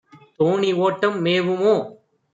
தோணிஓட்டம் 0.39 1.17
மேவுமோ? 1.25 1.75